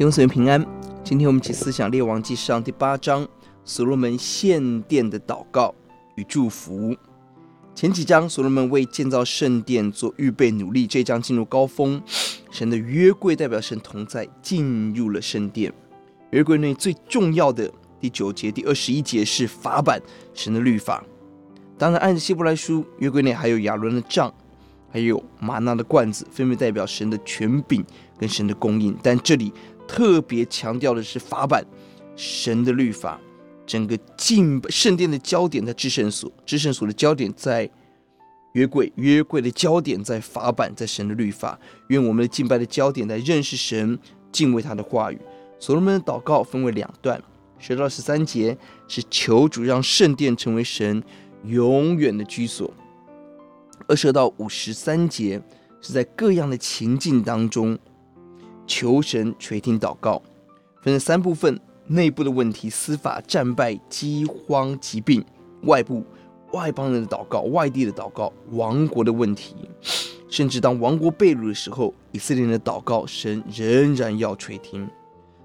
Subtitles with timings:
[0.00, 0.66] 弟兄姊妹平安，
[1.04, 3.28] 今天我们一起思想列王纪上第八章，
[3.66, 5.74] 所罗门献殿的祷告
[6.14, 6.96] 与祝福。
[7.74, 12.00] 前几章所罗门为建造圣殿做预备努力，这一章进入高峰，
[12.50, 15.70] 神的约柜代表神同在进入了圣殿。
[16.30, 20.00] 约柜内最重要的第九节、第二十一节是法版，
[20.32, 21.04] 神的律法。
[21.76, 24.32] 当然，按着希伯来书，约柜内还有亚伦的杖，
[24.90, 27.84] 还有吗哪的罐子，分别代表神的权柄
[28.18, 28.96] 跟神的供应。
[29.02, 29.52] 但这里
[29.90, 31.66] 特别强调的是法版，
[32.14, 33.20] 神的律法。
[33.66, 37.68] 整个进圣殿的焦点在至圣所，至圣所的焦点在
[38.52, 41.58] 约柜，约柜的焦点在法版，在神的律法。
[41.88, 43.98] 愿我们的敬拜的焦点在认识神，
[44.30, 45.18] 敬畏他的话语。
[45.58, 47.20] 所罗门的祷告分为两段，
[47.58, 51.02] 十到十三节是求主让圣殿成为神
[51.44, 52.72] 永远的居所，
[53.88, 55.42] 二十到五十三节
[55.80, 57.76] 是在各样的情境当中
[58.70, 60.22] 求神垂听祷告，
[60.80, 61.60] 分成三部分。
[61.92, 65.20] 内部的问题、司法战败、饥荒、疾病；
[65.62, 66.04] 外部
[66.52, 69.56] 外邦人的祷告、外地的祷告、亡国的问题，
[70.28, 74.88] 甚至当亡国被掳的时候，以色列人的祷告，神仍然要垂听。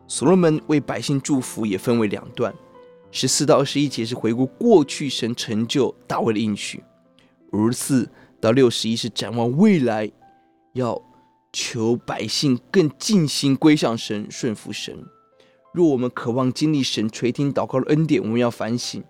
[0.07, 2.53] 所罗门为百姓祝福也分为两段，
[3.09, 6.83] 十四到二十一节是回顾过去神成就大卫的应许，
[7.53, 8.07] 五十四
[8.39, 10.11] 到六十一是展望未来，
[10.73, 11.01] 要
[11.57, 14.93] 求百姓更尽心归向神、顺服神。
[15.73, 19.01] 若我们渴望经历神垂听祷告的恩典，我们要反省：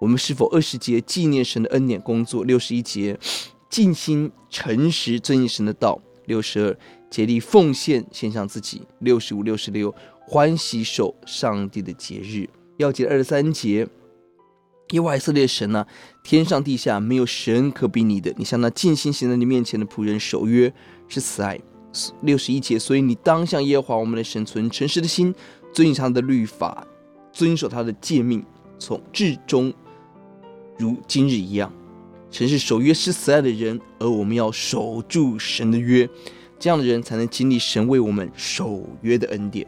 [0.00, 2.42] 我们是否二十节纪念神的恩典工作？
[2.42, 3.16] 六十一节
[3.70, 6.76] 尽心诚实遵行神的道；六十二
[7.08, 9.94] 竭力奉献献上自己；六十五、六十六
[10.26, 12.48] 欢喜守上帝的节日。
[12.78, 13.86] 要记得二十三节，
[14.90, 15.86] 耶和以色列神啊，
[16.24, 18.34] 天上地下没有神可比拟的。
[18.36, 20.72] 你向那尽心行在你面前的仆人守约
[21.06, 21.60] 是慈爱。
[22.22, 25.34] 六十一节，所以你当向耶和华我们的神存诚实的心。
[25.72, 26.86] 遵行他的律法，
[27.34, 28.42] 遵守他的诫命，
[28.78, 29.70] 从至终
[30.78, 31.70] 如今日一样。
[32.30, 36.08] 神是守约施慈爱的人，而我们要守住神的约，
[36.58, 39.66] 这样的人才能经历神为我们守约的恩典。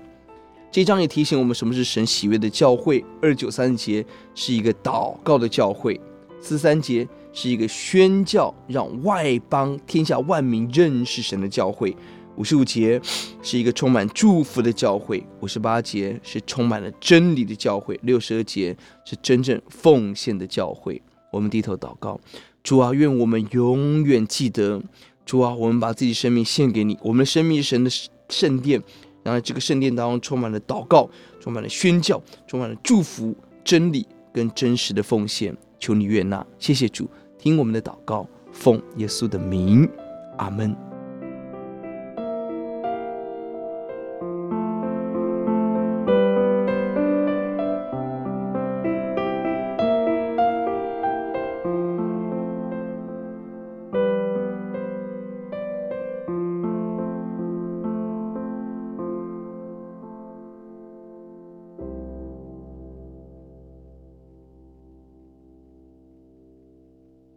[0.71, 3.05] 这一章也提醒我们，什么是神喜悦的教会。
[3.21, 4.03] 二九三节
[4.35, 6.01] 是一个祷告的教会，
[6.41, 11.95] 四三节是一个宣教，让外邦天下万民认识神的教会。
[12.39, 13.01] 五十五节
[13.43, 21.03] 是一个充满祝福的教会，五十八节是充满了真理的教会，六十二节是真正奉献的教会。
[21.33, 22.19] 我们低头祷告，
[22.63, 24.81] 主啊，愿我们永远记得，
[25.27, 27.91] 主啊，我们把自己生命献给你，我们的生命是神的
[28.29, 28.81] 圣殿，
[29.25, 31.11] 然后这个圣殿当中充满了祷告，
[31.41, 33.35] 充满了宣教，充满了祝福、
[33.65, 35.55] 真理跟真实的奉献。
[35.81, 39.89] 求你悦纳，谢谢主，听我们的祷告，奉耶稣的名，
[40.37, 40.88] 阿门。